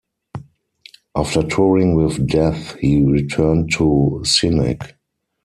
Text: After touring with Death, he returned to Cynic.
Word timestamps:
After 1.15 1.43
touring 1.43 1.93
with 1.93 2.27
Death, 2.27 2.73
he 2.79 3.03
returned 3.03 3.71
to 3.73 4.21
Cynic. 4.25 4.95